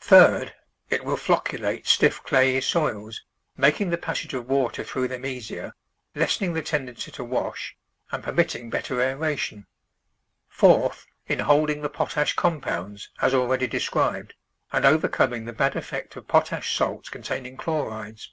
Third, 0.00 0.52
it 0.90 1.04
will 1.04 1.16
flocculate 1.16 1.86
stiff 1.86 2.20
clayey 2.24 2.60
soils, 2.60 3.22
making 3.56 3.90
the 3.90 3.96
passage 3.96 4.34
of 4.34 4.48
water 4.48 4.82
through 4.82 5.06
them 5.06 5.24
easier, 5.24 5.72
lessen 6.16 6.46
ing 6.46 6.52
the 6.52 6.62
tendency 6.62 7.12
to 7.12 7.22
wash, 7.22 7.76
and 8.10 8.24
permitting 8.24 8.70
better 8.70 9.00
aeration. 9.00 9.68
Fourth, 10.48 11.06
in 11.28 11.38
holding 11.38 11.80
the 11.82 11.88
potash 11.88 12.34
compounds, 12.34 13.08
as 13.22 13.32
already 13.32 13.68
described, 13.68 14.34
and 14.72 14.84
overcoming 14.84 15.44
the 15.44 15.52
bad 15.52 15.76
effect 15.76 16.16
of 16.16 16.26
potash 16.26 16.74
salts 16.76 17.08
containing 17.08 17.56
chlorides. 17.56 18.32